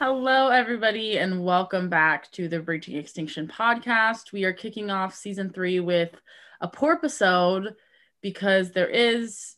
[0.00, 4.32] Hello, everybody, and welcome back to the Breaching Extinction podcast.
[4.32, 6.18] We are kicking off season three with
[6.62, 7.74] a porp episode
[8.22, 9.56] because there is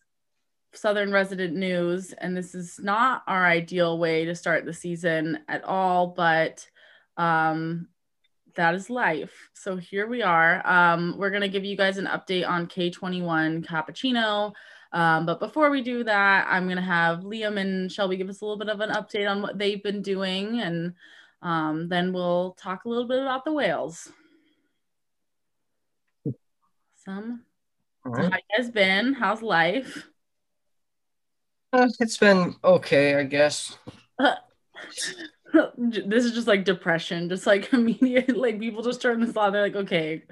[0.72, 5.62] Southern resident news, and this is not our ideal way to start the season at
[5.62, 6.68] all, but
[7.16, 7.86] um,
[8.56, 9.48] that is life.
[9.54, 10.66] So here we are.
[10.66, 14.54] Um, we're going to give you guys an update on K21 Cappuccino.
[14.96, 18.40] Um, but before we do that, I'm going to have Liam and Shelby give us
[18.40, 20.60] a little bit of an update on what they've been doing.
[20.60, 20.94] And
[21.42, 24.10] um, then we'll talk a little bit about the whales.
[27.04, 27.42] Some.
[28.06, 28.32] So right.
[28.32, 29.12] how you guys been?
[29.12, 30.08] How's life?
[31.74, 33.76] Uh, it's been okay, I guess.
[35.78, 39.52] this is just like depression, just like immediate, like people just turn this on.
[39.52, 40.22] They're like, okay,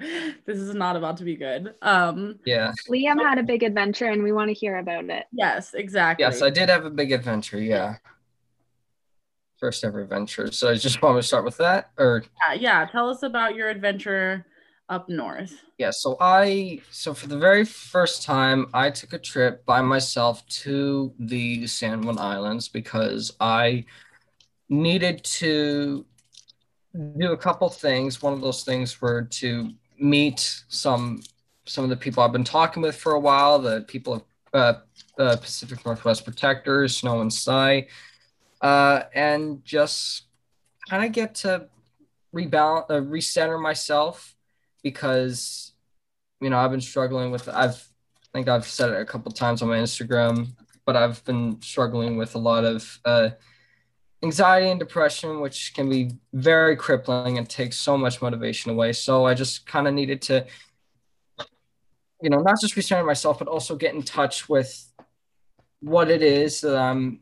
[0.45, 1.73] this is not about to be good.
[1.81, 2.71] Um, Yeah.
[2.89, 5.25] Liam had a big adventure and we want to hear about it.
[5.31, 6.23] yes, exactly.
[6.23, 7.59] Yes, I did have a big adventure.
[7.59, 7.95] Yeah.
[9.59, 10.51] First ever adventure.
[10.51, 11.91] So I just want to start with that.
[11.97, 12.85] Or yeah, yeah.
[12.85, 14.45] Tell us about your adventure
[14.89, 15.63] up north.
[15.79, 15.89] yeah.
[15.91, 21.13] So I so for the very first time, I took a trip by myself to
[21.17, 23.85] the San Juan Islands because I
[24.69, 26.05] needed to
[27.17, 28.21] do a couple things.
[28.21, 31.21] One of those things were to meet some
[31.67, 34.73] some of the people I've been talking with for a while, the people of uh,
[35.17, 37.87] uh, Pacific Northwest Protectors, Snow and Sky,
[38.61, 40.23] uh, and just
[40.87, 41.67] kind of get to
[42.33, 44.35] rebalance, uh, recenter myself
[44.83, 45.73] because
[46.39, 47.49] you know I've been struggling with.
[47.49, 47.83] I've
[48.33, 50.49] I think I've said it a couple times on my Instagram,
[50.85, 53.29] but I've been struggling with a lot of uh,
[54.23, 58.93] anxiety and depression, which can be very crippling and takes so much motivation away.
[58.93, 60.45] So I just kind of needed to,
[62.21, 64.91] you know, not just recenter myself, but also get in touch with
[65.81, 67.19] what it is that I'm,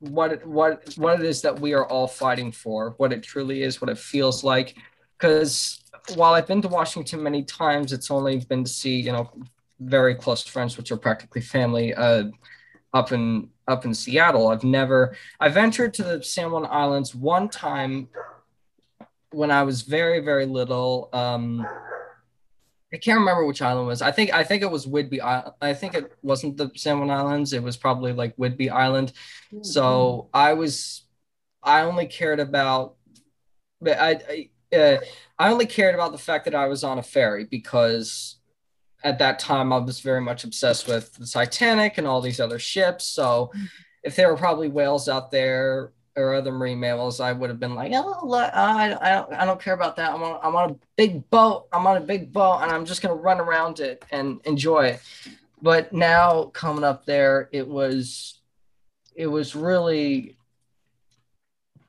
[0.00, 3.80] what what what it is that we are all fighting for, what it truly is,
[3.80, 4.74] what it feels like.
[5.18, 5.84] Because
[6.14, 9.30] while I've been to Washington many times, it's only been to see, you know,
[9.78, 12.24] very close friends, which are practically family, uh,
[12.94, 14.48] up in up in Seattle.
[14.48, 18.08] I've never I ventured to the San Juan Islands one time
[19.32, 21.08] when I was very, very little.
[21.12, 21.66] Um,
[22.92, 24.02] I can't remember which island it was.
[24.02, 25.54] I think I think it was Whidbey Island.
[25.62, 27.52] I think it wasn't the San Juan Islands.
[27.52, 29.12] It was probably like Whidbey Island.
[29.62, 31.06] So I was,
[31.62, 32.96] I only cared about,
[33.80, 34.98] but I, I, uh,
[35.38, 38.39] I only cared about the fact that I was on a ferry because
[39.02, 42.58] at that time I was very much obsessed with the Titanic and all these other
[42.58, 43.04] ships.
[43.04, 43.64] So mm-hmm.
[44.04, 47.74] if there were probably whales out there or other marine mammals, I would have been
[47.74, 50.12] like, oh, I, I, don't, I don't care about that.
[50.12, 51.68] I'm on, I'm on a big boat.
[51.72, 54.86] I'm on a big boat and I'm just going to run around it and enjoy
[54.86, 55.02] it.
[55.62, 58.40] But now coming up there, it was,
[59.14, 60.36] it was really,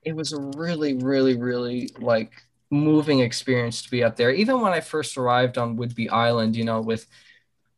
[0.03, 2.31] it was a really, really, really like
[2.71, 4.31] moving experience to be up there.
[4.31, 7.05] Even when I first arrived on Whidbey Island, you know, with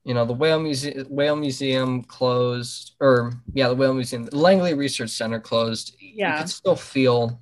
[0.03, 4.73] you know the whale museum whale museum closed or yeah the whale museum the langley
[4.73, 6.37] research center closed you Yeah.
[6.37, 7.39] could still feel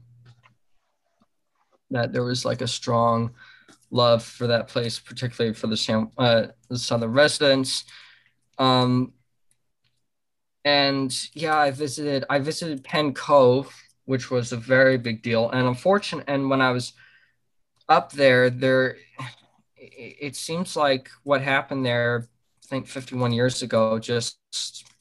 [1.90, 3.31] that there was like a strong
[3.90, 7.84] love for that place particularly for the uh, the southern residents
[8.59, 9.11] um
[10.63, 13.73] and yeah i visited i visited penn cove
[14.06, 16.94] which was a very big deal and unfortunate and when i was
[17.97, 18.97] up there there
[19.78, 22.28] it seems like what happened there
[22.64, 24.38] I think 51 years ago just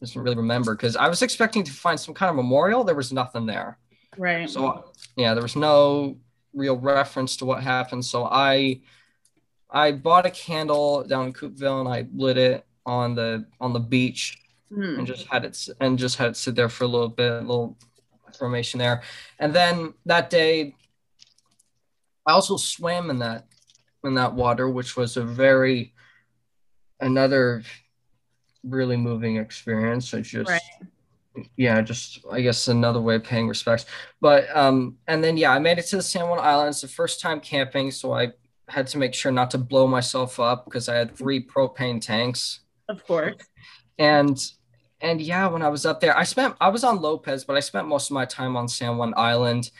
[0.00, 2.82] doesn't really remember because I was expecting to find some kind of memorial.
[2.84, 3.78] There was nothing there.
[4.16, 4.48] right.
[4.50, 6.16] So yeah, there was no
[6.52, 8.04] real reference to what happened.
[8.04, 8.80] So I
[9.70, 13.80] I bought a candle down in Coupeville and I lit it on the on the
[13.94, 14.36] beach
[14.72, 14.98] Hmm.
[14.98, 17.40] and just had it and just had it sit there for a little bit, a
[17.40, 17.76] little
[18.38, 19.02] formation there.
[19.38, 20.74] And then that day
[22.26, 23.46] I also swam in that
[24.04, 25.94] in that water, which was a very
[27.00, 27.62] another
[28.62, 30.12] really moving experience.
[30.14, 30.60] I just Right.
[31.56, 33.86] yeah, just I guess another way of paying respects.
[34.20, 37.20] But um and then yeah, I made it to the San Juan Islands, the first
[37.20, 38.32] time camping, so I
[38.68, 42.60] had to make sure not to blow myself up because I had three propane tanks.
[42.88, 43.34] Of course.
[43.98, 44.38] And
[45.00, 47.60] and yeah, when I was up there, I spent I was on Lopez, but I
[47.60, 49.70] spent most of my time on San Juan Island.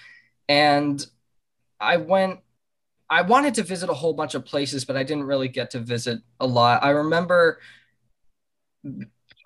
[0.49, 1.05] And
[1.81, 2.41] I went
[3.11, 5.81] I wanted to visit a whole bunch of places, but I didn't really get to
[5.81, 6.85] visit a lot.
[6.85, 7.61] I remember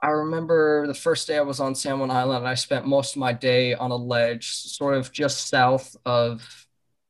[0.02, 3.16] I remember the first day I was on San Juan Island, and I spent most
[3.16, 6.66] of my day on a ledge, sort of just south of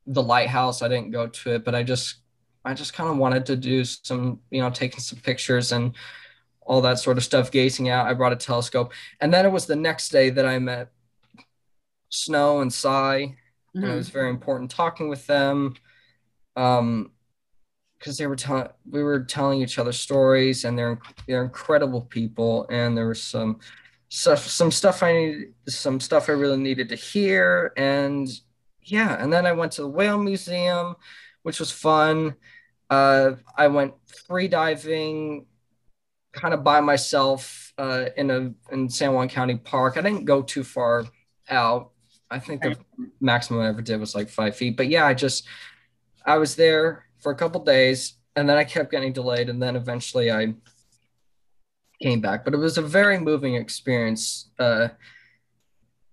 [0.07, 0.81] the lighthouse.
[0.81, 2.17] I didn't go to it, but I just
[2.63, 5.93] I just kind of wanted to do some, you know, taking some pictures and
[6.61, 8.07] all that sort of stuff, gazing out.
[8.07, 8.93] I brought a telescope.
[9.21, 10.91] And then it was the next day that I met
[12.09, 13.35] Snow and Cy.
[13.75, 13.83] Mm-hmm.
[13.83, 15.75] And it was very important talking with them.
[16.55, 17.11] Um,
[17.99, 22.67] because they were telling we were telling each other stories and they're they're incredible people
[22.69, 23.59] and there was some
[24.09, 28.27] stuff some stuff I needed some stuff I really needed to hear and
[28.81, 30.95] yeah and then I went to the whale museum
[31.43, 32.35] which was fun
[32.89, 33.93] uh, I went
[34.27, 35.47] free diving
[36.31, 40.41] kind of by myself uh, in a in San Juan County Park I didn't go
[40.41, 41.05] too far
[41.49, 41.91] out
[42.31, 42.77] I think the
[43.21, 45.47] maximum I ever did was like five feet but yeah I just
[46.25, 49.75] I was there for a couple days and then I kept getting delayed and then
[49.75, 50.53] eventually I
[52.01, 52.43] came back.
[52.43, 54.89] But it was a very moving experience uh,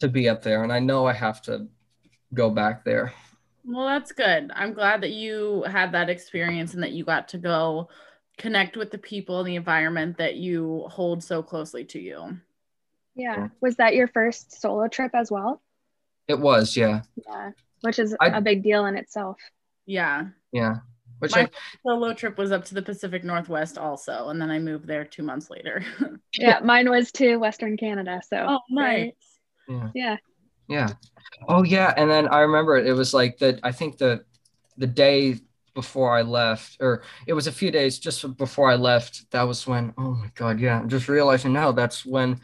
[0.01, 1.67] to be up there and I know I have to
[2.35, 3.13] go back there.
[3.65, 4.51] Well, that's good.
[4.55, 7.89] I'm glad that you had that experience and that you got to go
[8.39, 12.39] connect with the people and the environment that you hold so closely to you.
[13.15, 13.49] Yeah.
[13.61, 15.61] Was that your first solo trip as well?
[16.29, 17.03] It was, yeah.
[17.29, 17.51] Yeah.
[17.83, 19.39] Which is I, a big deal in itself.
[19.87, 20.27] Yeah.
[20.53, 20.77] Yeah.
[21.19, 21.49] Which my I,
[21.87, 25.23] solo trip was up to the Pacific Northwest also, and then I moved there two
[25.23, 25.85] months later.
[26.39, 28.21] yeah, mine was to Western Canada.
[28.29, 29.13] So oh, nice.
[29.69, 29.91] Yeah.
[29.95, 30.17] yeah.
[30.69, 30.89] Yeah.
[31.49, 34.25] Oh yeah, and then I remember it was like the I think the
[34.77, 35.39] the day
[35.75, 39.31] before I left, or it was a few days just before I left.
[39.31, 42.41] That was when oh my god, yeah, I'm just realizing now that's when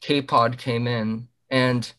[0.00, 1.92] K-Pod came in, and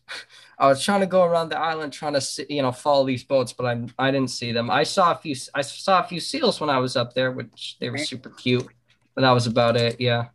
[0.58, 3.24] I was trying to go around the island trying to see, you know follow these
[3.24, 4.70] boats, but I I didn't see them.
[4.70, 7.76] I saw a few I saw a few seals when I was up there, which
[7.80, 8.66] they were super cute,
[9.14, 10.00] but that was about it.
[10.00, 10.26] Yeah.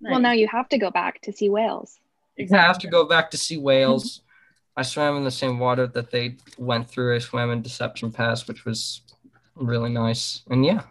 [0.00, 0.10] Nice.
[0.10, 1.98] Well, now you have to go back to see whales.
[2.36, 2.62] Exactly.
[2.62, 4.20] I have to go back to see whales.
[4.76, 7.16] I swam in the same water that they went through.
[7.16, 9.00] I swam in Deception Pass, which was
[9.54, 10.42] really nice.
[10.50, 10.82] And yeah.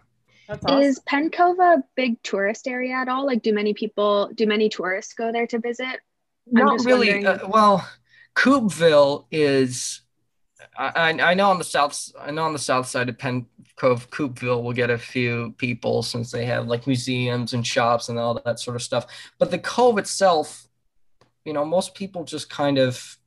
[0.48, 0.80] Awesome.
[0.80, 3.26] Is Penn a big tourist area at all?
[3.26, 6.00] Like, do many people, do many tourists go there to visit?
[6.46, 7.24] Not really.
[7.24, 7.88] Uh, well,
[8.34, 10.02] Coupeville is
[10.78, 13.46] I, I know on the south I know on the south side of Penn
[13.76, 18.18] Cove, Coupeville will get a few people since they have like museums and shops and
[18.18, 19.06] all that sort of stuff.
[19.38, 20.68] But the cove itself,
[21.44, 23.18] you know, most people just kind of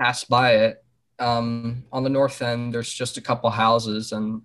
[0.00, 0.84] pass by it.
[1.18, 4.42] Um, on the north end, there's just a couple houses, and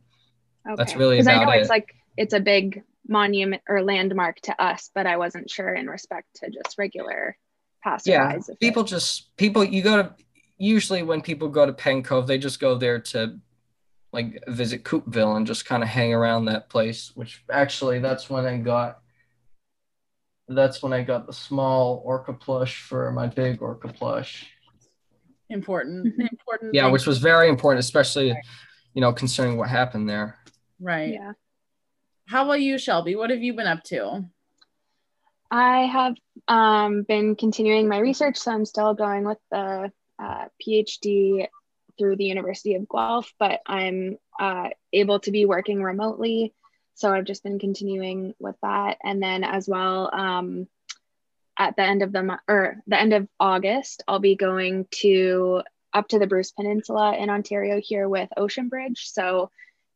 [0.65, 0.75] okay.
[0.77, 1.61] that's really about I know it.
[1.61, 5.87] It's like it's a big monument or landmark to us, but I wasn't sure in
[5.87, 7.37] respect to just regular
[8.05, 8.37] yeah.
[8.59, 8.87] people it.
[8.87, 10.13] just people you go to
[10.57, 13.39] usually when people go to penn cove they just go there to
[14.13, 18.45] like visit Coupeville and just kind of hang around that place which actually that's when
[18.45, 18.99] i got
[20.47, 24.47] that's when i got the small orca plush for my big orca plush.
[25.49, 26.07] Important.
[26.07, 26.21] Mm-hmm.
[26.21, 26.91] important yeah thing.
[26.91, 28.35] which was very important especially
[28.93, 30.39] you know concerning what happened there.
[30.79, 31.13] Right.
[31.13, 31.33] Yeah.
[32.27, 33.15] How about you shelby?
[33.15, 34.25] What have you been up to
[35.49, 36.15] I have
[36.47, 41.47] um, been continuing my research, so I'm still going with the uh, PhD
[41.97, 46.53] through the University of Guelph, but I'm uh, able to be working remotely.
[46.95, 48.97] So I've just been continuing with that.
[49.03, 50.67] And then as well, um,
[51.57, 55.63] at the end of the or the end of August, I'll be going to
[55.93, 59.09] up to the Bruce Peninsula in Ontario here with Ocean Bridge.
[59.11, 59.49] So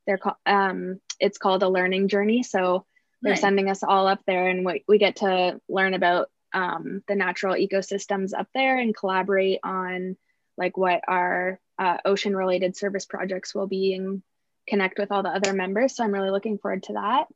[0.06, 2.44] they're called um, it's called a learning journey.
[2.44, 2.86] So
[3.22, 3.42] they're nice.
[3.42, 7.56] sending us all up there and we, we get to learn about um, the natural
[7.56, 10.18] ecosystems up there and collaborate on
[10.58, 14.22] like what our uh, ocean related service projects will be and
[14.68, 15.96] connect with all the other members.
[15.96, 17.28] So i'm really looking forward to that.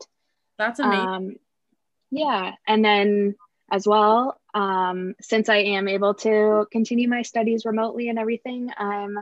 [0.58, 1.08] That's amazing.
[1.08, 1.36] um,
[2.12, 2.54] yeah.
[2.68, 3.36] And then
[3.72, 9.18] as well um, since i am able to continue my studies remotely and everything i'm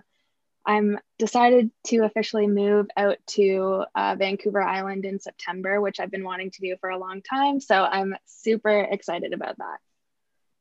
[0.66, 6.24] I'm decided to officially move out to uh, Vancouver Island in September, which I've been
[6.24, 7.60] wanting to do for a long time.
[7.60, 9.78] So I'm super excited about that.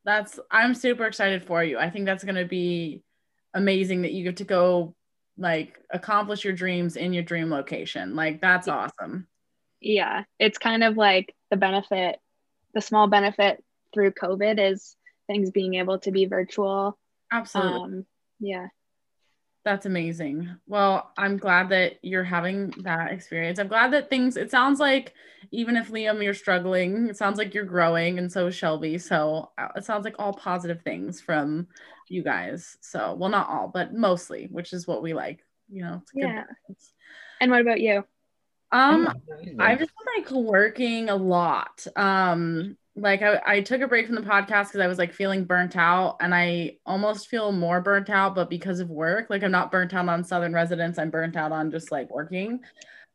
[0.04, 1.78] That's I'm super excited for you.
[1.78, 3.02] I think that's going to be
[3.54, 4.94] amazing that you get to go
[5.38, 8.16] like accomplish your dreams in your dream location.
[8.16, 9.28] Like that's awesome.
[9.80, 12.18] Yeah, it's kind of like the benefit,
[12.74, 13.62] the small benefit
[13.94, 16.98] through COVID is things being able to be virtual.
[17.30, 17.80] Absolutely.
[17.80, 18.06] Um,
[18.40, 18.68] yeah.
[19.64, 20.56] That's amazing.
[20.66, 23.60] Well, I'm glad that you're having that experience.
[23.60, 25.14] I'm glad that things, it sounds like
[25.52, 28.98] even if Liam, you're struggling, it sounds like you're growing, and so is Shelby.
[28.98, 31.68] So uh, it sounds like all positive things from
[32.08, 32.76] you guys.
[32.80, 35.44] So, well, not all, but mostly, which is what we like.
[35.70, 36.44] You know, it's a good Yeah.
[36.44, 36.92] balance.
[37.40, 38.04] And what about you?
[38.72, 39.08] Um,
[39.60, 41.86] I've just been like working a lot.
[41.94, 45.44] Um, like I, I took a break from the podcast because I was like feeling
[45.44, 49.50] burnt out and I almost feel more burnt out, but because of work, like I'm
[49.50, 52.60] not burnt out on Southern residents, I'm burnt out on just like working.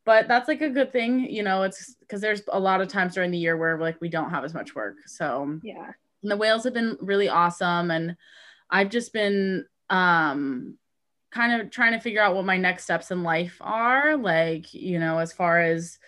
[0.04, 3.14] But that's like a good thing, you know, it's because there's a lot of times
[3.14, 4.96] during the year where like we don't have as much work.
[5.06, 5.92] So Yeah.
[6.22, 8.16] and the whales have been really awesome and
[8.70, 10.76] i've just been um
[11.30, 14.98] kind of trying to figure out what my next steps in life are like you
[14.98, 15.98] know as far as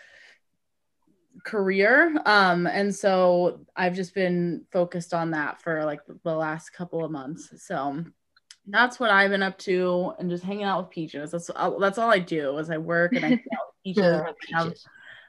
[1.45, 7.05] career um and so i've just been focused on that for like the last couple
[7.05, 7.51] of months.
[7.57, 8.05] So
[8.67, 11.31] that's what i've been up to and just hanging out with peaches.
[11.31, 14.05] That's that's all i do is i work and i hang out with peaches.
[14.05, 14.23] And
[14.55, 14.75] I have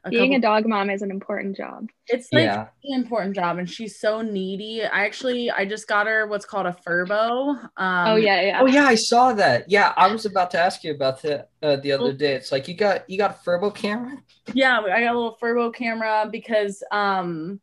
[0.03, 1.87] a Being a dog mom is an important job.
[2.07, 2.67] it's like Yeah.
[2.85, 6.65] an important job and she's so needy i actually i just got her what's called
[6.65, 8.59] a furbo um oh yeah, yeah.
[8.61, 9.69] Oh yeah, I saw that.
[9.69, 12.33] Yeah, I was about to ask you about that uh, the other day.
[12.33, 14.17] It's like you got you got a Furbo camera.
[14.53, 17.59] yeah i got a little furbo camera because um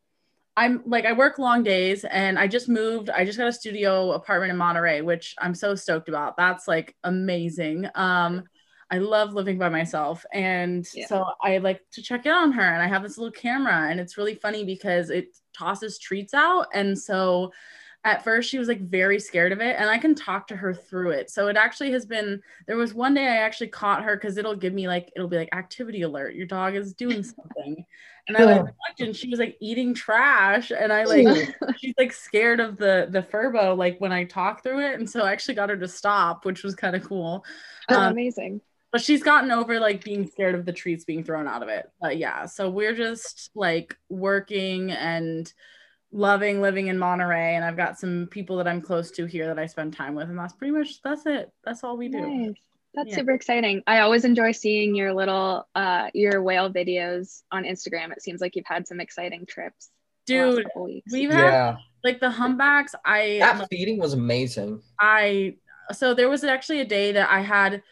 [0.57, 4.12] i'm like i work long days and i just moved i just got a studio
[4.12, 8.42] apartment in monterey which i'm so stoked about that's like amazing um
[8.90, 11.07] i love living by myself and Yeah.
[11.07, 14.00] so i like to check in on her and i have this little camera and
[14.00, 17.52] it's really funny because it tosses treats out and so
[18.04, 20.73] at first she was like very scared of it and i can talk to her
[20.73, 21.30] through it.
[21.30, 24.54] So it actually has been there was one day i actually caught her because it'll
[24.54, 27.85] give me like it'll be like activity alert your dog is doing something.
[28.28, 31.26] And i like looked and she was like eating trash and i like
[31.78, 35.23] she's like scared of the the furbo like when i talk through it and so
[35.23, 37.45] i actually got her to stop which was kind of cool.
[37.88, 38.61] Oh, um, amazing.
[38.92, 41.90] But she's gotten over like being scared of the treats being thrown out of it.
[42.00, 45.52] But yeah, so we're just like working and
[46.11, 49.59] loving living in Monterey, and I've got some people that I'm close to here that
[49.59, 51.52] I spend time with, and that's pretty much that's it.
[51.64, 52.21] That's all we do.
[52.21, 52.54] Nice.
[52.95, 53.16] That's Yeah.
[53.16, 53.83] super exciting.
[53.87, 58.12] I always enjoy seeing your little uh your whale videos on Instagram.
[58.12, 59.90] It seems like you've had some exciting trips.
[60.26, 61.12] Dude, weeks.
[61.12, 62.95] we've had Yeah, like the humpbacks.
[63.04, 64.83] I that feeding was amazing.
[65.00, 65.57] I
[65.92, 67.83] so there was actually a day that I had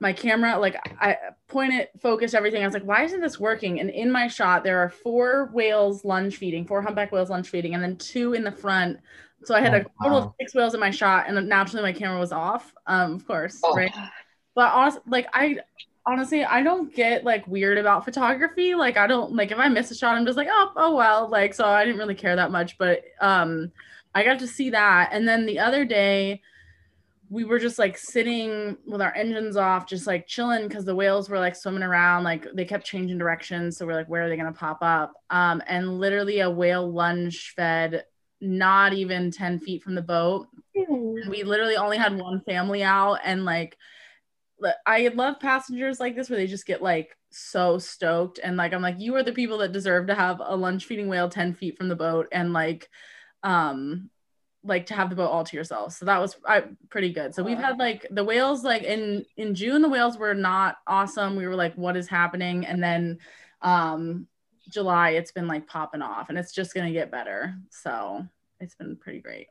[0.00, 1.16] my camera like I
[1.48, 2.62] pointed, focused everything.
[2.62, 3.80] I was like, why isn't this working?
[3.80, 7.74] And in my shot, there are four whales lunge feeding, four humpback whales lunge feeding,
[7.74, 8.98] and then two in the front.
[9.44, 11.92] So I had Oh, a total of six whales in my shot, and naturally my
[11.92, 12.74] camera was off.
[12.86, 13.74] Um, of course, Oh.
[13.74, 13.92] right?
[14.54, 15.58] But like I
[16.06, 18.74] honestly, I don't get like weird about photography.
[18.74, 21.28] Like I don't like if I miss a shot, I'm just like, oh, oh well.
[21.28, 22.78] Like so, I didn't really care that much.
[22.78, 23.72] But um,
[24.14, 26.42] I got to see that, and then the other day,
[27.28, 31.28] we were just like sitting with our engines off, just like chilling because the whales
[31.28, 32.24] were like swimming around.
[32.24, 35.12] Like they kept changing directions, so we're like, where are they gonna pop up?
[35.30, 38.04] Um, and literally a whale lunge fed
[38.40, 40.46] not even 10 feet from the boat
[41.28, 43.76] we literally only had one family out and like
[44.86, 48.82] I love passengers like this where they just get like so stoked and like I'm
[48.82, 51.76] like you are the people that deserve to have a lunch feeding whale 10 feet
[51.76, 52.88] from the boat and like
[53.42, 54.10] um
[54.66, 57.42] like to have the boat all to yourself so that was I, pretty good so
[57.42, 61.46] we've had like the whales like in in June the whales were not awesome we
[61.46, 63.18] were like what is happening and then
[63.62, 64.26] um
[64.68, 68.26] July it's been like popping off and it's just gonna get better so
[68.60, 69.48] it's been pretty great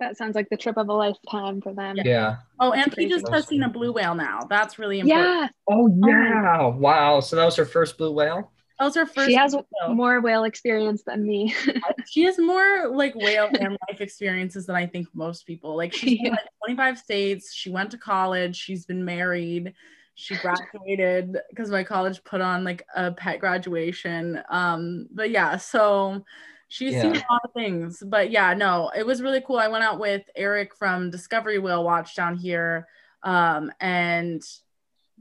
[0.00, 1.96] That sounds like the trip of a lifetime for them.
[2.04, 2.36] Yeah.
[2.60, 3.36] Oh, and That's he just crazy.
[3.36, 4.40] has seen a blue whale now.
[4.48, 5.26] That's really important.
[5.26, 6.66] Yeah, Oh yeah!
[6.66, 7.20] Wow.
[7.20, 8.52] So that was her first blue whale.
[8.78, 9.28] That was her first.
[9.28, 9.94] she has blue whale.
[9.94, 11.54] more whale experience than me.
[12.08, 15.76] She has more like whale and life experiences than I think most people.
[15.76, 16.30] Like she's been Yeah.
[16.32, 17.52] like 25 states.
[17.52, 18.54] She went to college.
[18.56, 19.74] She's been married.
[20.14, 24.40] She graduated because my college put on like a pet graduation.
[24.48, 26.24] Um, but yeah, so
[26.68, 28.02] she's seen a lot of things.
[28.06, 29.58] But yeah, no, it was really cool.
[29.58, 32.86] I went out with Eric from Discovery Whale Watch down here.
[33.24, 34.42] Um, and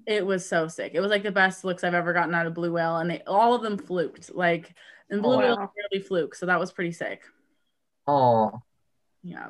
[0.07, 0.91] it was so sick.
[0.93, 3.21] It was like the best looks I've ever gotten out of blue whale, and they
[3.27, 4.33] all of them fluked.
[4.33, 4.73] Like
[5.09, 5.71] and blue Oh, whale wow.
[5.91, 7.21] barely fluke, so that was pretty sick.
[8.07, 8.61] Oh.
[9.23, 9.49] Yeah.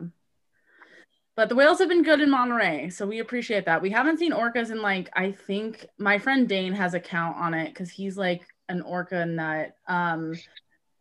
[1.35, 3.81] But the whales have been good in Monterey, so we appreciate that.
[3.81, 7.53] We haven't seen orcas in like I think my friend Dane has a count on
[7.53, 9.75] it because he's like an orca nut.
[9.87, 10.33] Um,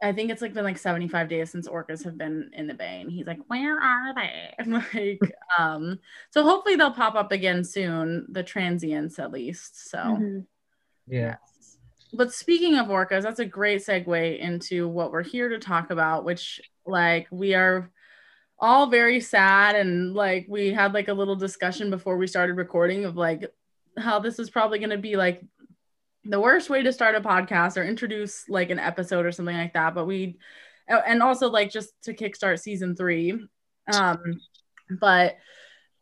[0.05, 3.01] I think it's like been like 75 days since orcas have been in the bay,
[3.01, 5.21] and he's like, "Where are they?" And like,
[5.59, 5.99] um,
[6.31, 8.27] so hopefully they'll pop up again soon.
[8.31, 9.91] The transients, at least.
[9.91, 9.99] So.
[9.99, 10.47] Mhm.
[11.07, 11.37] Yeah.
[12.13, 16.25] But speaking of orcas, that's a great segue into what we're here to talk about,
[16.25, 17.91] which like we are
[18.59, 23.05] all very sad and like we had like a little discussion before we started recording
[23.05, 23.51] of like
[23.99, 25.45] how this is probably going to be like
[26.25, 29.75] the worst way to start a podcast or introduce like an episode or something like
[29.75, 30.37] that but we
[30.89, 33.47] and also like just to kickstart season 3
[33.93, 34.41] um
[35.01, 35.37] but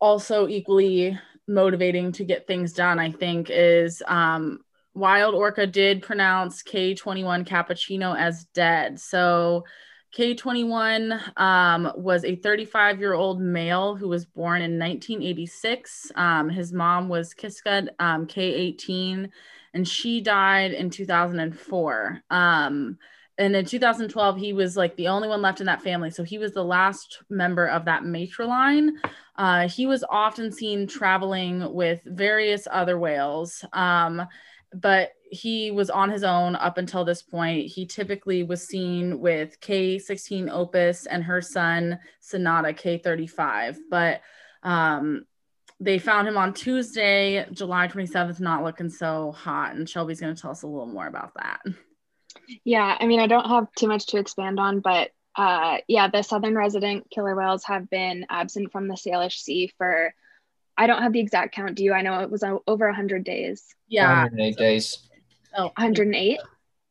[0.01, 4.59] also equally motivating to get things done i think is um
[4.95, 9.65] wild orca did pronounce k21 cappuccino as dead so
[10.17, 16.13] K21 um, was a 35 year old male who was born in 1986.
[16.15, 19.31] Um, his mom was Kiska um, K18,
[19.75, 22.23] and she died in 2004.
[22.31, 22.99] Um,
[23.39, 26.11] and in 2012, he was like the only one left in that family.
[26.11, 28.91] So he was the last member of that matriline.
[29.37, 33.65] Uh, he was often seen traveling with various other whales.
[33.73, 34.27] Um,
[34.75, 37.67] but he was on his own up until this point.
[37.67, 44.21] He typically was seen with K16 Opus and her son Sonata K35, but
[44.63, 45.25] um,
[45.83, 49.75] they found him on Tuesday, July 27th, not looking so hot.
[49.75, 51.61] And Shelby's going to tell us a little more about that.
[52.65, 56.23] Yeah, I mean, I don't have too much to expand on, but uh, yeah, the
[56.23, 60.15] southern resident killer whales have been absent from the Salish Sea for
[60.77, 61.75] I don't have the exact count.
[61.75, 61.93] Do you?
[61.93, 63.75] I know it was over 100 days.
[63.89, 64.23] Yeah.
[64.23, 65.09] 108 days.
[65.57, 66.39] Oh, 108?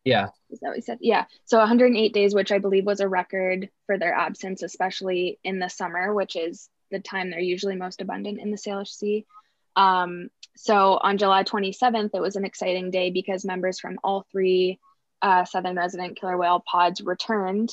[0.03, 0.27] Yeah.
[0.49, 0.97] Is that what you said?
[1.01, 1.25] Yeah.
[1.45, 5.69] So 108 days, which I believe was a record for their absence, especially in the
[5.69, 9.25] summer, which is the time they're usually most abundant in the Salish Sea.
[9.75, 14.79] Um, so on July 27th, it was an exciting day because members from all three
[15.21, 17.71] uh, southern resident killer whale pods returned.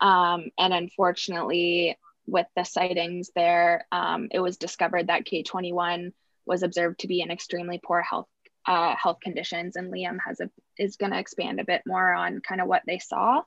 [0.00, 6.12] Um, and unfortunately, with the sightings there, um, it was discovered that K21
[6.46, 8.28] was observed to be in extremely poor health
[8.66, 12.40] uh, health conditions, and Liam has a is going to expand a bit more on
[12.40, 13.42] kind of what they saw.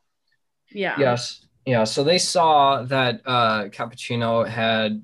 [0.71, 0.95] Yeah.
[0.99, 1.43] Yes.
[1.65, 1.85] Yeah.
[1.85, 5.03] So they saw that uh, Cappuccino had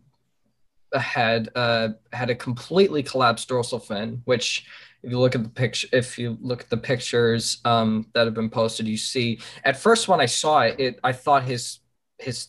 [0.99, 4.65] had uh, had a completely collapsed dorsal fin, which
[5.03, 8.33] if you look at the picture if you look at the pictures um, that have
[8.33, 11.79] been posted you see at first when i saw it, it i thought his
[12.19, 12.47] his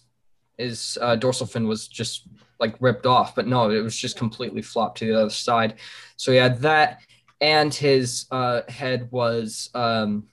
[0.59, 2.29] his uh, dorsal fin was just
[2.61, 5.75] like ripped off, but no, it was just completely flopped to the other side.
[6.17, 7.01] So he had that,
[7.41, 10.29] and his uh, head was um,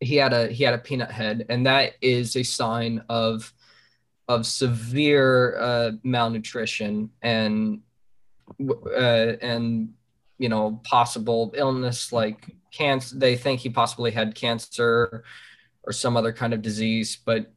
[0.00, 3.52] he had a he had a peanut head, and that is a sign of
[4.28, 7.80] of severe uh, malnutrition and
[8.60, 9.94] uh, and
[10.38, 13.16] you know possible illness like cancer.
[13.16, 15.24] They think he possibly had cancer
[15.84, 17.52] or some other kind of disease, but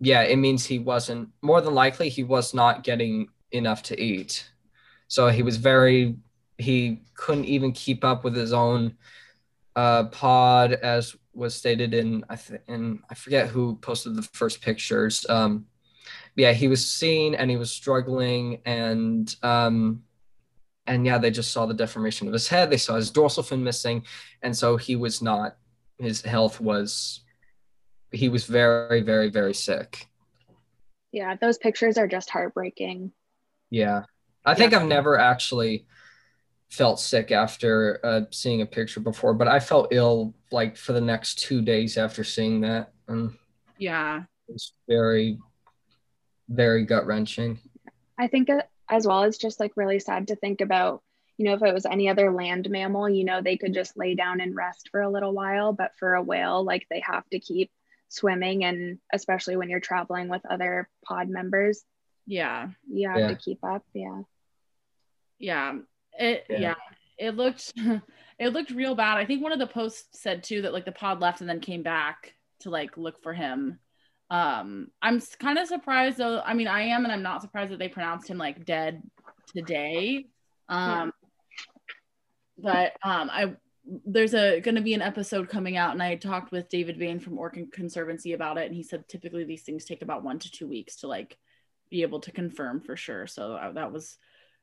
[0.00, 4.50] yeah, it means he wasn't more than likely he was not getting enough to eat.
[5.08, 6.16] So he was very
[6.58, 8.96] he couldn't even keep up with his own
[9.76, 14.60] uh, pod as was stated in I th- in I forget who posted the first
[14.60, 15.24] pictures.
[15.28, 15.66] Um,
[16.36, 20.02] yeah, he was seen and he was struggling and um,
[20.86, 22.70] and yeah, they just saw the deformation of his head.
[22.70, 24.04] They saw his dorsal fin missing,
[24.42, 25.56] and so he was not.
[25.98, 27.20] His health was
[28.12, 30.06] he was very, very, very sick.
[31.12, 33.12] Yeah, those pictures are just heartbreaking.
[33.70, 34.04] Yeah.
[34.44, 34.80] I think yeah.
[34.80, 35.86] I've never actually
[36.70, 41.00] felt sick after uh, seeing a picture before, but I felt ill like for the
[41.00, 42.92] next two days after seeing that.
[43.08, 43.34] And
[43.78, 45.38] yeah, it's very,
[46.50, 47.58] very gut wrenching.
[48.18, 48.50] I think
[48.90, 51.02] as well, it's just like really sad to think about.
[51.38, 54.14] You know, if it was any other land mammal, you know, they could just lay
[54.14, 57.38] down and rest for a little while, but for a whale, like they have to
[57.38, 57.70] keep
[58.10, 61.84] swimming and especially when you're traveling with other pod members
[62.26, 63.28] yeah you have yeah.
[63.28, 64.20] to keep up yeah
[65.38, 65.74] yeah
[66.18, 66.58] it yeah.
[66.58, 66.74] yeah
[67.18, 67.72] it looked
[68.38, 70.92] it looked real bad i think one of the posts said too that like the
[70.92, 73.78] pod left and then came back to like look for him
[74.30, 77.78] um i'm kind of surprised though i mean i am and i'm not surprised that
[77.78, 79.02] they pronounced him like dead
[79.54, 80.26] today
[80.68, 81.12] um
[82.56, 82.92] yeah.
[83.02, 83.52] but um i
[84.06, 87.18] there's a going to be an episode coming out and i talked with david bain
[87.18, 90.50] from Orca conservancy about it and he said typically these things take about one to
[90.50, 91.36] two weeks to like
[91.90, 94.16] be able to confirm for sure so uh, that was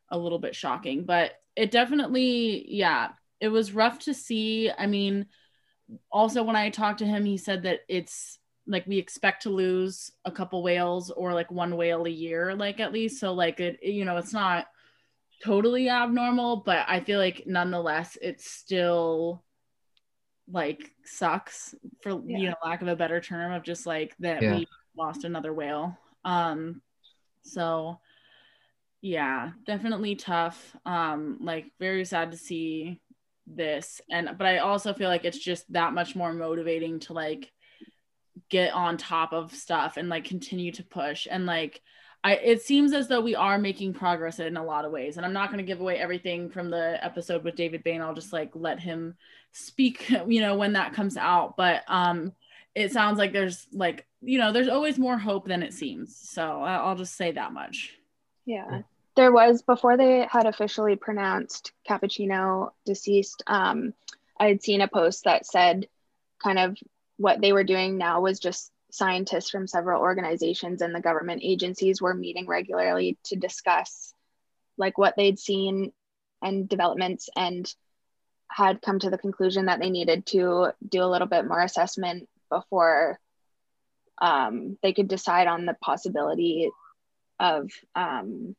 [0.09, 3.09] a little bit shocking but it definitely yeah
[3.41, 5.25] it was rough to see i mean
[6.09, 10.11] also when i talked to him he said that it's like we expect to lose
[10.25, 13.79] a couple whales or like one whale a year like at least so like it
[13.81, 14.67] you know it's not
[15.43, 19.43] totally abnormal, but I feel like nonetheless it's still
[20.49, 22.37] like sucks for yeah.
[22.37, 24.55] you know lack of a better term of just like that yeah.
[24.55, 25.97] we lost another whale.
[26.23, 26.81] Um
[27.43, 27.99] so
[29.01, 30.75] yeah, definitely tough.
[30.85, 33.01] Um like very sad to see
[33.45, 37.51] this and but I also feel like it's just that much more motivating to like
[38.49, 41.27] get on top of stuff and like continue to push.
[41.29, 41.81] And like
[42.23, 45.17] I, it seems as though we are making progress in a lot of ways.
[45.17, 48.01] And i'm not going to give away everything from the episode with david bain.
[48.01, 49.15] I'll just like let him
[49.51, 51.55] speak you know when that comes out.
[51.57, 52.33] But um
[52.75, 56.15] it sounds like there's like you know there's always more hope than it seems.
[56.17, 57.93] So i'll just say that much.
[58.45, 58.81] Yeah.
[59.15, 63.93] There was before they had officially pronounced cappuccino deceased um
[64.39, 65.87] i had seen a post that said
[66.41, 66.77] kind of
[67.17, 72.01] what they were doing now was just scientists from several organizations and the government agencies
[72.01, 74.13] were meeting regularly to discuss
[74.77, 75.91] like what they'd seen
[76.41, 77.71] and developments and
[78.49, 82.29] had come to the conclusion that they needed to do a little bit more assessment
[82.49, 83.19] before
[84.21, 86.69] um, they could decide on the possibility
[87.39, 88.55] of um,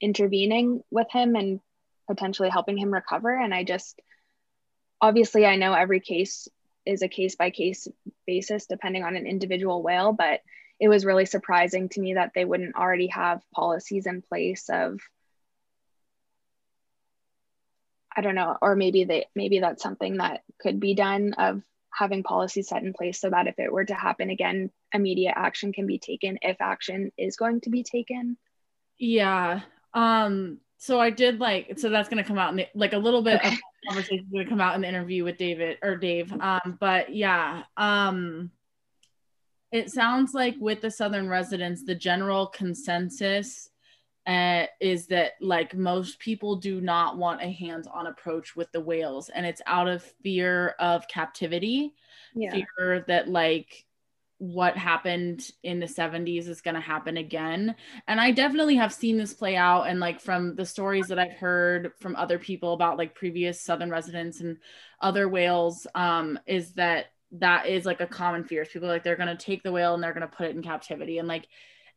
[0.00, 1.60] intervening with him and
[2.08, 3.30] potentially helping him recover.
[3.36, 4.00] And I just,
[5.00, 6.48] obviously, I know every case
[6.88, 7.86] is a case by case
[8.26, 10.40] basis depending on an individual whale, but
[10.80, 15.00] it was really surprising to me that they wouldn't already have policies in place of
[18.16, 22.22] I don't know, or maybe they maybe that's something that could be done of having
[22.22, 25.86] policies set in place so that if it were to happen again, immediate action can
[25.86, 28.36] be taken if action is going to be taken.
[28.98, 29.60] Yeah.
[29.94, 33.22] Um so I did like so that's gonna come out in the, like a little
[33.22, 33.48] bit okay.
[33.48, 36.32] of conversation is gonna come out in the interview with David or Dave.
[36.40, 38.50] Um, but yeah, um
[39.70, 43.68] it sounds like with the Southern residents, the general consensus
[44.26, 49.30] uh, is that like most people do not want a hands-on approach with the whales,
[49.30, 51.94] and it's out of fear of captivity,
[52.34, 52.52] yeah.
[52.52, 53.86] fear that like
[54.38, 57.74] what happened in the 70s is going to happen again.
[58.06, 61.32] And i definitely have seen this play out and like from the stories that i've
[61.32, 64.58] heard from other people about like previous southern residents and
[65.00, 68.64] other whales um is that that is like a common fear.
[68.64, 70.62] People like they're going to take the whale and they're going to put it in
[70.62, 71.18] captivity.
[71.18, 71.46] And like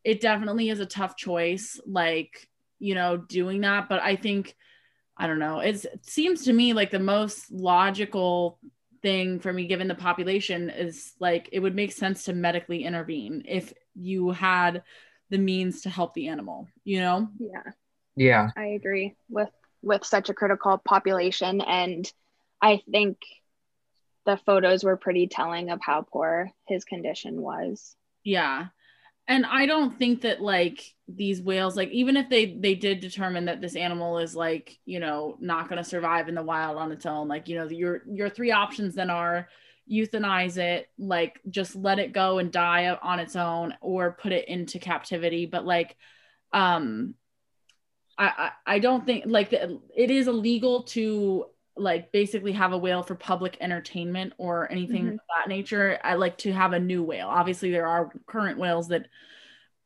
[0.03, 2.47] it definitely is a tough choice like
[2.79, 3.89] you know doing that.
[3.89, 4.55] But i think
[5.17, 8.57] i don't know it seems to me like the most logical
[9.01, 13.43] thing for me given the population is like it would make sense to medically intervene
[13.47, 14.83] if you had
[15.29, 17.27] the means to help the animal you know?
[17.39, 17.71] Yeah.
[18.15, 18.49] Yeah.
[18.55, 19.49] I agree with
[19.81, 22.11] with such a critical population and
[22.61, 23.17] i think
[24.25, 27.95] the photos were pretty telling of how poor his condition was.
[28.23, 28.67] Yeah
[29.27, 33.45] and i don't think that like these whales like even if they they did determine
[33.45, 36.91] that this animal is like you know not going to survive in the wild on
[36.91, 39.47] its own like you know your your three options then are
[39.91, 44.47] euthanize it like just let it go and die on its own or put it
[44.47, 45.45] into captivity.
[45.45, 45.95] But like
[46.53, 47.15] um
[48.17, 51.45] i i, I don't think like it is illegal to
[51.77, 55.13] like basically have a whale for public entertainment or anything mm-hmm.
[55.13, 55.99] of that nature.
[56.03, 57.27] I like to have a new whale.
[57.27, 59.07] Obviously, there are current whales that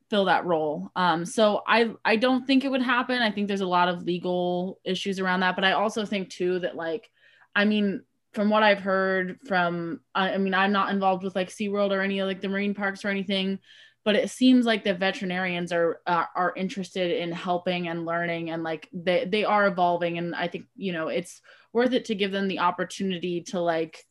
[0.10, 0.92] fill that role.
[0.96, 3.22] Um, so I I don't think it would happen.
[3.22, 6.60] I think there's a lot of legal issues around that, but I also think too
[6.60, 7.10] that like,
[7.56, 11.50] I mean, from what I've heard from, I, I mean, I'm not involved with like
[11.50, 13.60] SeaWorld or any of like the marine parks or anything,
[14.04, 18.64] but it seems like the veterinarians are uh, are interested in helping and learning and
[18.64, 21.42] like they they are evolving and I think you know it's
[21.76, 24.06] worth it to give them the opportunity to like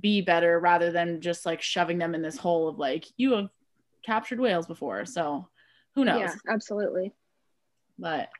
[0.00, 3.50] be better rather than just like shoving them in this hole of like you have
[4.04, 5.46] captured whales before so
[5.94, 6.20] who knows?
[6.20, 7.12] Yeah absolutely.
[7.98, 8.30] But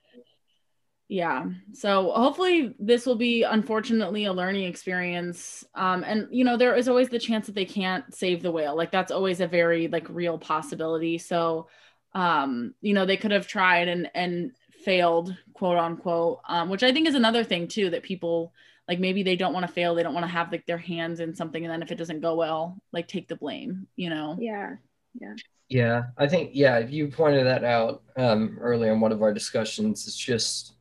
[1.08, 6.76] yeah so hopefully this will be unfortunately a learning experience um and you know there
[6.76, 9.88] is always the chance that they can't save the whale like that's always a very
[9.88, 11.66] like real possibility so
[12.14, 14.52] um you know they could have tried and and
[14.84, 18.52] failed quote unquote um which i think is another thing too that people
[18.88, 21.20] like maybe they don't want to fail they don't want to have like their hands
[21.20, 24.36] in something and then if it doesn't go well like take the blame you know?
[24.40, 24.76] Yeah
[25.20, 25.34] yeah.
[25.68, 30.06] Yeah i think yeah you pointed that out um earlier in one of our discussions
[30.06, 30.74] it's just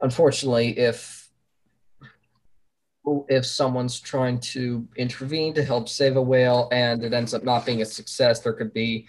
[0.00, 1.28] unfortunately if
[3.28, 7.64] if someone's trying to intervene to help save a whale and it ends up not
[7.64, 9.06] being a success there could be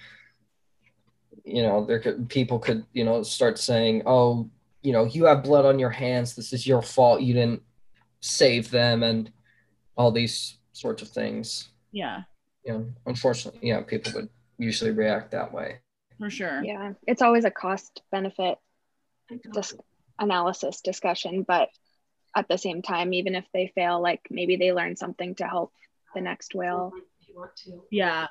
[1.47, 4.49] you know there could people could you know start saying oh
[4.81, 7.61] you know you have blood on your hands this is your fault you didn't
[8.19, 9.31] save them and
[9.95, 11.69] all these sorts of things.
[11.91, 12.23] Yeah.
[12.63, 12.79] Yeah.
[13.05, 15.79] Unfortunately, yeah, people would usually react that way.
[16.19, 16.63] For sure.
[16.63, 16.93] Yeah.
[17.05, 18.57] It's always a cost benefit
[19.53, 19.75] dis-
[20.19, 21.69] analysis discussion, but
[22.35, 25.73] at the same time, even if they fail, like maybe they learn something to help
[26.13, 26.93] the next whale.
[27.89, 28.27] Yeah.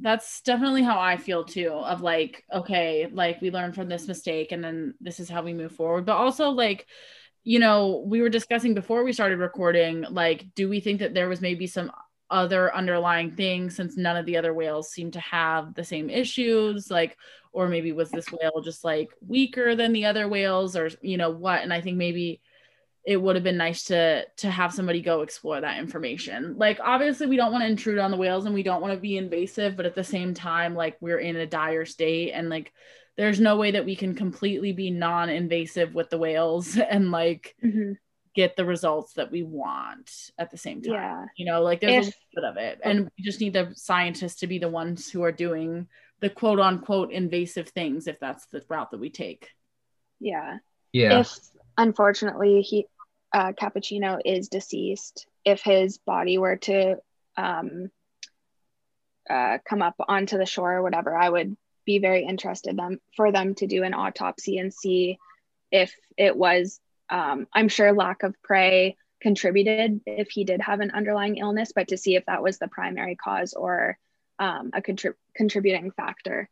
[0.00, 4.52] That's definitely how I feel too of like, okay, like we learned from this mistake
[4.52, 6.06] and then this is how we move forward.
[6.06, 6.86] But also like
[7.42, 11.28] you know, we were discussing before we started recording, like, do we think that there
[11.28, 11.90] was maybe some
[12.30, 16.88] other underlying things since none of the other whales seem to have the same issues
[16.88, 17.16] like
[17.52, 21.30] or maybe was this whale just like weaker than the other whales or you know
[21.30, 22.40] what and i think maybe
[23.04, 27.26] it would have been nice to to have somebody go explore that information like obviously
[27.26, 29.76] we don't want to intrude on the whales and we don't want to be invasive
[29.76, 32.72] but at the same time like we're in a dire state and like
[33.16, 37.96] there's no way that we can completely be non-invasive with the whales and like Mhm.
[38.34, 41.24] get the results that we want at the same time Yeah.
[41.36, 44.40] you know like there's If- a bit of it and we just need the scientists
[44.40, 45.88] to be the ones who are doing
[46.20, 49.48] the quote unquote invasive things if that's the route that we take
[50.20, 50.58] Yeah.
[50.92, 51.20] Yeah.
[51.20, 51.30] If
[51.80, 52.86] unfortunately he
[53.32, 56.96] uh, Cappuccino is deceased, if his body were to
[57.36, 57.90] um,
[59.28, 63.32] uh, come up onto the shore or whatever, I would be very interested them for
[63.32, 65.18] them to do an autopsy and see
[65.70, 66.80] if it was.
[67.08, 71.88] Um, I'm sure lack of prey contributed if he did have an underlying illness, but
[71.88, 73.98] to see if that was the primary cause or
[74.38, 76.48] um, a contrib- contributing factor.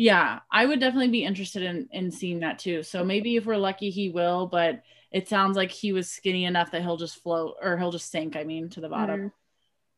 [0.00, 2.84] Yeah, I would definitely be interested in in seeing that too.
[2.84, 4.46] So maybe if we're lucky, he will.
[4.46, 8.08] But it sounds like he was skinny enough that he'll just float or he'll just
[8.10, 8.36] sink.
[8.36, 9.18] I mean, to the bottom.
[9.18, 9.32] Mhm.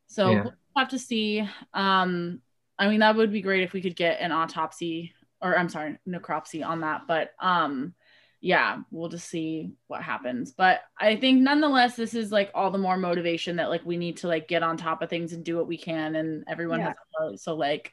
[0.07, 0.43] So Yeah.
[0.45, 1.47] we'll have to see.
[1.75, 2.41] Um,
[2.79, 5.99] I mean, that would be great if we could get an autopsy or I'm sorry,
[6.09, 7.03] necropsy on that.
[7.07, 7.95] But um,
[8.41, 10.53] yeah, we'll just see what happens.
[10.53, 14.19] But I think nonetheless, this is like all the more motivation that like we need
[14.19, 16.17] to like get on top of things and do what we can.
[16.17, 16.89] And everyone Yeah.
[16.89, 17.41] has a vote.
[17.41, 17.93] So like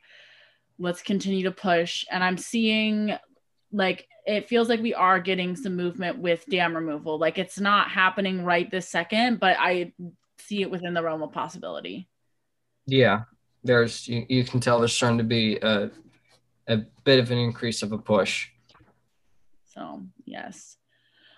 [0.80, 2.06] let's continue to push.
[2.12, 3.16] And I'm seeing
[3.72, 7.18] like it feels like we are getting some movement with dam removal.
[7.18, 9.94] Like it's not happening right this second, but I
[10.40, 12.10] see it within the realm of possibility.
[12.86, 13.24] Yeah.
[13.64, 15.90] There's you, you can tell there's starting to be a
[16.68, 18.50] a bit of an increase of a push.
[19.74, 20.78] So, yes.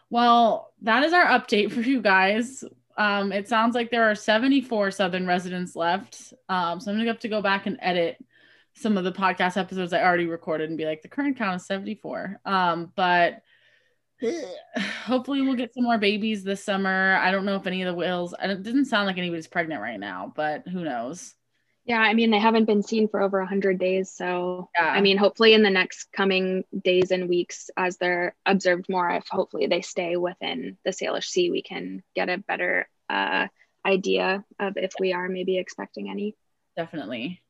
[0.09, 2.63] Well, that is our update for you guys.
[2.97, 6.33] Um, it sounds like there are 74 Southern residents left.
[6.49, 8.17] Um, so I'm going to have to go back and edit
[8.79, 11.67] some of the podcast episodes I already recorded and be like, the current count is
[11.67, 12.39] 74.
[12.45, 13.41] Um, but
[15.05, 17.15] hopefully we'll get some more babies this summer.
[17.15, 19.99] I don't know if any of the whales, it didn't sound like anybody's pregnant right
[19.99, 21.35] now, but who knows?
[21.85, 24.11] Yeah, I mean, they haven't been seen for over 100 days.
[24.11, 24.89] So, Yeah.
[24.89, 29.27] I mean, hopefully in the next coming days and weeks, as they're observed more, if
[29.27, 33.47] hopefully they stay within the Salish Sea, we can get a better uh,
[33.83, 36.35] idea of if we are maybe expecting any.
[36.77, 37.41] Definitely.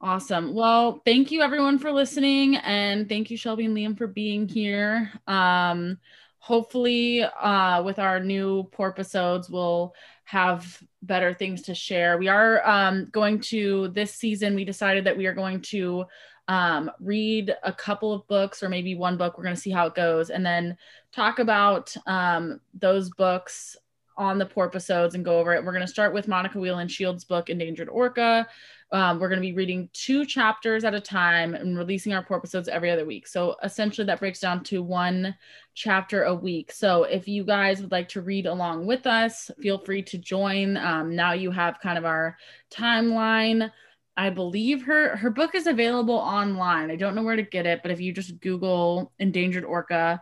[0.00, 0.54] Awesome.
[0.54, 5.12] Well, thank you everyone for listening and thank you Shelby and Liam for being here.
[5.26, 5.98] Um
[6.40, 9.92] hopefully uh with our new episodes we'll
[10.24, 12.16] have better things to share.
[12.16, 16.04] We are um going to this season we decided that we are going to
[16.46, 19.88] um read a couple of books or maybe one book we're going to see how
[19.88, 20.76] it goes and then
[21.10, 23.76] talk about um those books
[24.16, 25.64] on the porp episodes and go over it.
[25.64, 28.48] We're going to start with Monica Wieland Shields' book Endangered Orca.
[28.90, 32.38] Um, we're going to be reading two chapters at a time and releasing our porp
[32.38, 33.26] episodes every other week.
[33.26, 35.34] So essentially, that breaks down to one
[35.74, 36.72] chapter a week.
[36.72, 40.76] So if you guys would like to read along with us, feel free to join.
[40.78, 42.38] Um, now you have kind of our
[42.72, 43.70] timeline.
[44.16, 46.90] I believe her her book is available online.
[46.90, 50.20] I don't know where to get it, but if you just Google Endangered Orca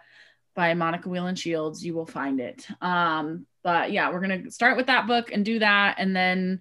[0.55, 2.67] by Monica Wieland Shields, you will find it.
[2.83, 6.61] Um, but yeah, we're gonna start with that book and do that, and then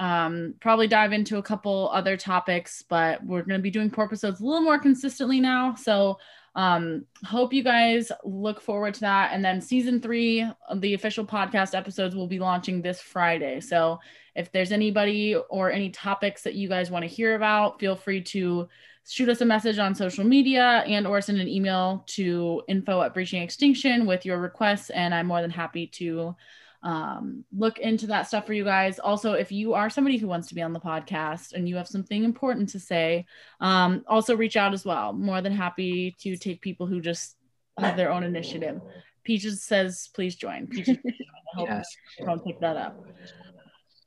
[0.00, 2.82] um, probably dive into a couple other topics.
[2.82, 5.76] But we're gonna be doing porp episodes a little more consistently now.
[5.76, 6.18] So
[6.56, 9.30] um, hope you guys look forward to that.
[9.32, 13.60] And then season three of the official podcast episodes will be launching this Friday.
[13.60, 14.00] So
[14.34, 18.22] if there's anybody or any topics that you guys want to hear about, feel free
[18.22, 18.68] to
[19.08, 23.14] shoot us a message on social media and or send an email to info at
[23.14, 26.34] breaching extinction with your requests and i'm more than happy to
[26.82, 28.98] um, look into that stuff for you guys.
[28.98, 31.86] Also if you are somebody who wants to be on the podcast and you have
[31.88, 33.26] something important to say
[33.60, 35.12] um, also reach out as well.
[35.12, 37.36] More than happy to take people who just
[37.78, 38.80] have their own initiative.
[39.24, 40.66] Peaches says please join.
[40.66, 41.96] Peaches I hope Yes.
[42.24, 43.04] don't pick that up.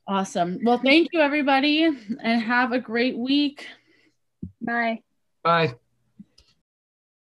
[0.06, 0.58] Awesome.
[0.64, 3.66] Well thank you everybody and have a great week.
[4.60, 5.02] Bye.
[5.42, 5.74] Bye.